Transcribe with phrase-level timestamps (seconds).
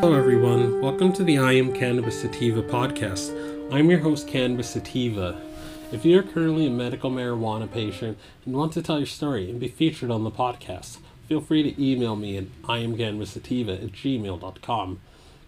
[0.00, 0.80] Hello, everyone.
[0.80, 3.32] Welcome to the I Am Cannabis Sativa podcast.
[3.72, 5.42] I'm your host, Cannabis Sativa.
[5.90, 8.16] If you're currently a medical marijuana patient
[8.46, 11.84] and want to tell your story and be featured on the podcast, feel free to
[11.84, 15.00] email me at iamcannabissativa at gmail.com.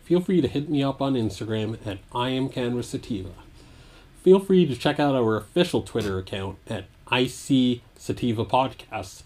[0.02, 3.30] Feel free to hit me up on Instagram at iamcannabissativa.
[4.24, 9.22] Feel free to check out our official Twitter account at IC Sativa Podcast.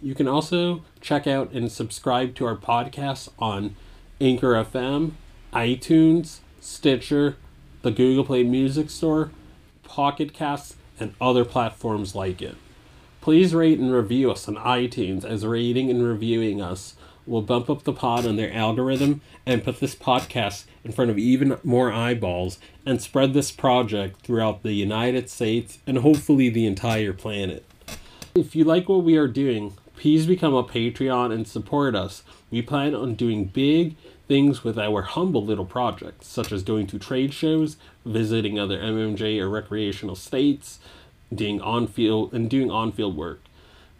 [0.00, 3.74] You can also check out and subscribe to our podcast on
[4.22, 5.12] Anchor FM,
[5.54, 7.36] iTunes, Stitcher,
[7.80, 9.30] the Google Play Music Store,
[9.82, 12.56] Pocket Casts, and other platforms like it.
[13.22, 16.96] Please rate and review us on iTunes as rating and reviewing us
[17.26, 21.16] will bump up the pod on their algorithm and put this podcast in front of
[21.16, 27.14] even more eyeballs and spread this project throughout the United States and hopefully the entire
[27.14, 27.64] planet.
[28.34, 32.22] If you like what we are doing, please become a Patreon and support us.
[32.50, 36.98] We plan on doing big things with our humble little projects, such as going to
[36.98, 37.76] trade shows,
[38.06, 40.80] visiting other MMJ or recreational states,
[41.34, 43.42] doing on field and doing on field work.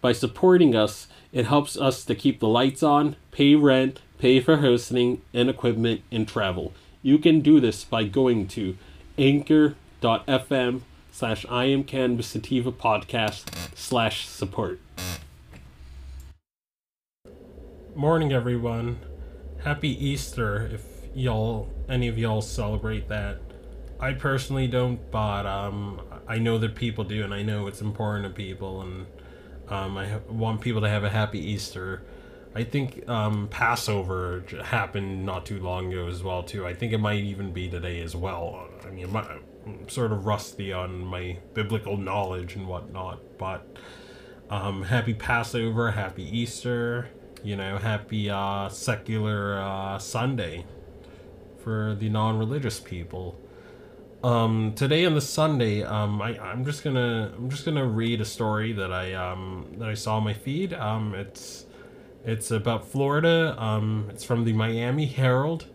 [0.01, 4.57] By supporting us, it helps us to keep the lights on, pay rent, pay for
[4.57, 6.73] hosting and equipment and travel.
[7.03, 8.79] You can do this by going to
[9.19, 10.81] anchor.fm
[11.13, 14.81] slash I am Cannabis Sativa podcast slash support.
[17.97, 19.01] Morning everyone.
[19.65, 23.39] Happy Easter if y'all any of y'all celebrate that.
[23.99, 28.27] I personally don't, but um I know that people do and I know it's important
[28.27, 29.07] to people and
[29.69, 32.03] um I want people to have a happy Easter.
[32.55, 36.67] I think um, Passover happened not too long ago as well too.
[36.67, 38.69] I think it might even be today as well.
[38.85, 43.65] I mean, I'm sort of rusty on my biblical knowledge and whatnot, but
[44.49, 47.09] um, happy Passover, happy Easter,
[47.43, 50.65] you know, happy uh, secular uh, Sunday
[51.63, 53.39] for the non-religious people.
[54.23, 58.25] Um, today on the Sunday, um, I, I'm just gonna I'm just gonna read a
[58.25, 60.75] story that I um, that I saw on my feed.
[60.75, 61.65] Um, it's
[62.25, 63.55] it's about Florida.
[63.59, 65.67] Um, it's from the Miami Herald,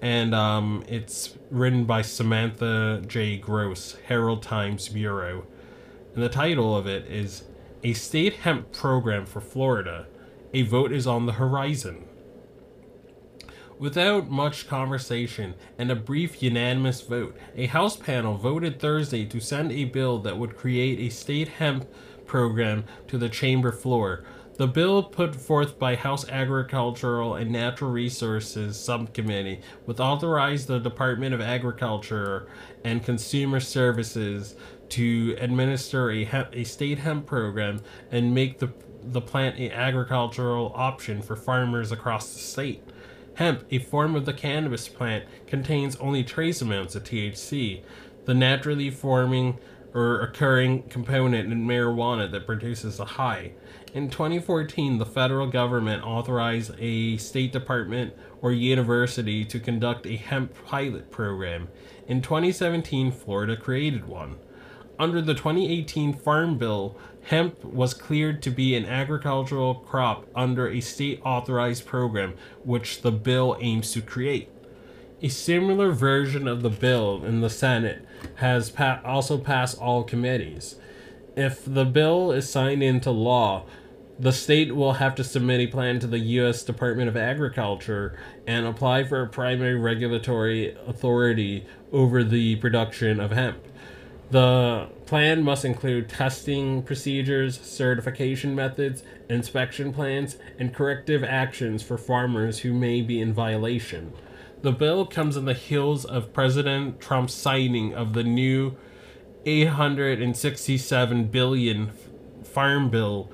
[0.00, 3.36] and um, it's written by Samantha J.
[3.36, 5.44] Gross, Herald Times Bureau.
[6.14, 7.44] And the title of it is
[7.82, 10.06] A State Hemp Program for Florida.
[10.54, 12.04] A vote is on the horizon.
[13.76, 19.72] Without much conversation and a brief unanimous vote, a House panel voted Thursday to send
[19.72, 21.88] a bill that would create a state hemp
[22.24, 24.22] program to the chamber floor.
[24.56, 31.34] The bill put forth by House Agricultural and Natural Resources Subcommittee would authorize the Department
[31.34, 32.46] of Agriculture
[32.84, 34.54] and Consumer Services
[34.90, 37.80] to administer a, hemp, a state hemp program
[38.12, 38.72] and make the,
[39.06, 42.82] the plant an agricultural option for farmers across the state.
[43.34, 47.82] Hemp, a form of the cannabis plant, contains only trace amounts of THC,
[48.24, 49.58] the naturally forming
[49.92, 53.52] or occurring component in marijuana that produces a high.
[53.92, 58.12] In 2014, the federal government authorized a state department
[58.42, 61.68] or university to conduct a hemp pilot program.
[62.08, 64.36] In 2017, Florida created one.
[64.98, 70.80] Under the 2018 Farm Bill, hemp was cleared to be an agricultural crop under a
[70.80, 74.50] state authorized program, which the bill aims to create.
[75.20, 78.04] A similar version of the bill in the Senate
[78.36, 80.76] has pa- also passed all committees.
[81.36, 83.64] If the bill is signed into law,
[84.18, 86.62] the state will have to submit a plan to the U.S.
[86.62, 88.16] Department of Agriculture
[88.46, 93.58] and apply for a primary regulatory authority over the production of hemp.
[94.30, 102.60] The plan must include testing procedures, certification methods, inspection plans, and corrective actions for farmers
[102.60, 104.12] who may be in violation.
[104.62, 108.76] The bill comes on the heels of President Trump's signing of the new
[109.44, 111.90] 867 billion
[112.42, 113.30] farm bill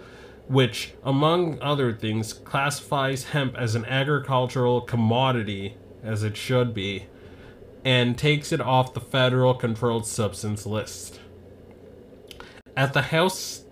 [0.48, 7.06] which among other things classifies hemp as an agricultural commodity as it should be
[7.84, 11.20] and takes it off the federal controlled substance list.
[12.76, 13.64] At the House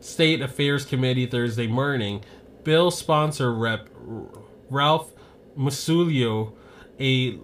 [0.00, 2.24] State Affairs Committee Thursday morning,
[2.62, 3.88] bill sponsor Rep.
[4.70, 5.12] Ralph
[5.56, 6.52] Massullo,
[6.98, 7.38] a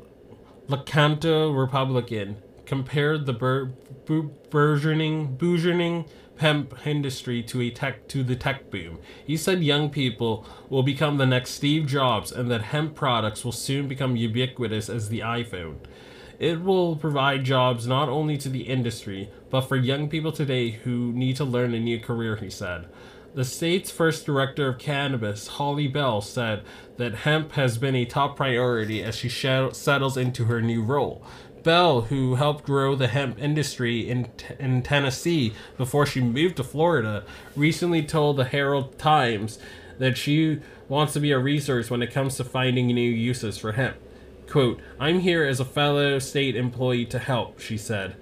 [0.68, 3.72] Lecanto Republican, compared the bur-
[4.06, 6.06] bu- burgeoning, burgeoning
[6.38, 8.98] hemp industry to a tech to the tech boom.
[9.26, 13.52] He said young people will become the next Steve Jobs and that hemp products will
[13.52, 15.76] soon become ubiquitous as the iPhone.
[16.40, 21.12] It will provide jobs not only to the industry, but for young people today who
[21.12, 22.86] need to learn a new career, he said.
[23.34, 26.64] The state's first director of cannabis, Holly Bell, said
[26.96, 31.22] that hemp has been a top priority as she sh- settles into her new role.
[31.62, 37.22] Bell, who helped grow the hemp industry in, in Tennessee before she moved to Florida,
[37.54, 39.58] recently told the Herald Times
[39.98, 43.72] that she wants to be a resource when it comes to finding new uses for
[43.72, 43.98] hemp.
[44.50, 48.16] Quote, I'm here as a fellow state employee to help, she said.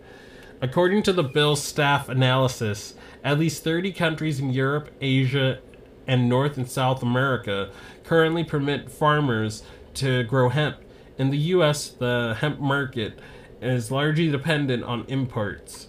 [0.61, 2.93] According to the bill's staff analysis,
[3.25, 5.61] at least 30 countries in Europe, Asia,
[6.07, 7.71] and North and South America
[8.05, 9.63] currently permit farmers
[9.95, 10.77] to grow hemp.
[11.17, 13.19] In the US, the hemp market
[13.63, 15.89] is largely dependent on imports.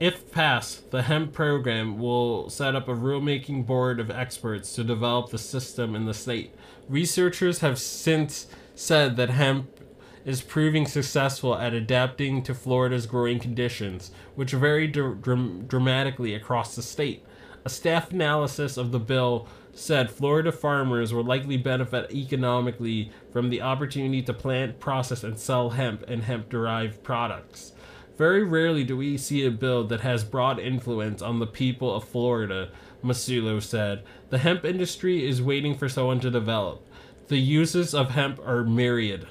[0.00, 5.28] If passed, the hemp program will set up a rulemaking board of experts to develop
[5.28, 6.54] the system in the state.
[6.88, 9.80] Researchers have since said that hemp
[10.24, 16.76] is proving successful at adapting to Florida's growing conditions, which vary dr- dr- dramatically across
[16.76, 17.24] the state.
[17.64, 23.62] A staff analysis of the bill said Florida farmers will likely benefit economically from the
[23.62, 27.72] opportunity to plant, process, and sell hemp and hemp derived products.
[28.16, 32.04] Very rarely do we see a bill that has broad influence on the people of
[32.04, 32.70] Florida,
[33.04, 34.02] Massullo said.
[34.30, 36.86] The hemp industry is waiting for someone to develop.
[37.28, 39.26] The uses of hemp are myriad.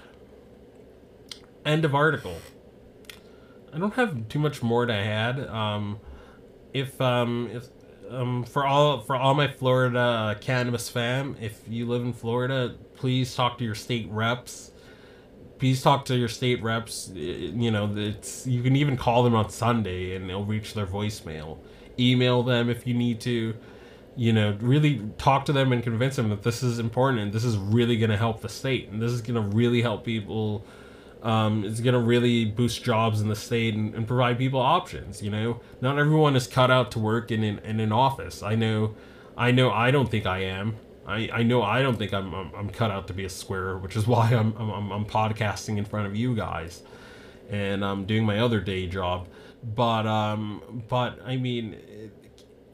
[1.65, 2.37] End of article.
[3.73, 5.39] I don't have too much more to add.
[5.47, 5.99] Um,
[6.73, 7.67] if um, if
[8.09, 12.75] um, for all for all my Florida uh, cannabis fam, if you live in Florida,
[12.95, 14.71] please talk to your state reps.
[15.57, 17.11] Please talk to your state reps.
[17.13, 21.59] You know, it's you can even call them on Sunday and they'll reach their voicemail.
[21.97, 23.55] Email them if you need to.
[24.17, 27.43] You know, really talk to them and convince them that this is important and this
[27.43, 30.65] is really going to help the state and this is going to really help people
[31.25, 35.23] um, is going to really boost jobs in the state and, and, provide people options.
[35.23, 38.43] You know, not everyone is cut out to work in, in, in an office.
[38.43, 38.93] I know,
[39.35, 40.75] I know, I don't think I am.
[41.07, 43.77] I, I know I don't think I'm, I'm, I'm cut out to be a square,
[43.77, 46.83] which is why I'm, I'm, I'm podcasting in front of you guys,
[47.49, 49.27] and I'm doing my other day job.
[49.63, 51.75] But um, but I mean,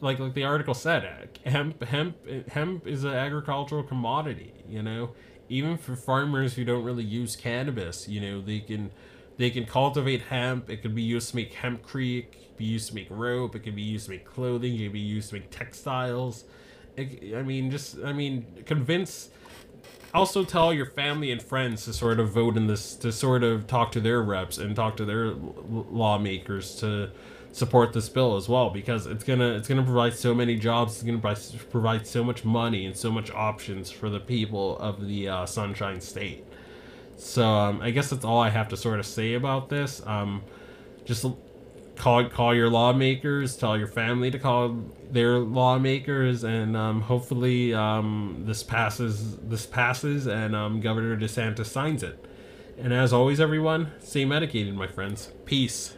[0.01, 2.17] like like the article said, hemp hemp
[2.49, 4.53] hemp is an agricultural commodity.
[4.67, 5.11] You know,
[5.47, 8.91] even for farmers who don't really use cannabis, you know, they can
[9.37, 10.69] they can cultivate hemp.
[10.69, 12.17] It could be used to make hempcrete.
[12.19, 13.55] It could be used to make rope.
[13.55, 14.75] It can be used to make clothing.
[14.75, 16.45] It can be used to make textiles.
[16.97, 19.29] It, I mean, just I mean, convince.
[20.13, 23.65] Also, tell your family and friends to sort of vote in this, to sort of
[23.65, 27.11] talk to their reps and talk to their lawmakers to
[27.51, 31.03] support this bill as well because it's gonna it's gonna provide so many jobs it's
[31.03, 31.35] gonna
[31.69, 35.99] provide so much money and so much options for the people of the uh, sunshine
[35.99, 36.45] state.
[37.17, 40.01] So um, i guess that's all i have to sort of say about this.
[40.05, 40.43] Um,
[41.03, 41.25] just
[41.95, 48.43] call call your lawmakers tell your family to call their lawmakers and um, hopefully um,
[48.45, 52.25] this passes this passes and um, governor desantis signs it.
[52.77, 55.31] And as always everyone stay medicated my friends.
[55.45, 55.95] Peace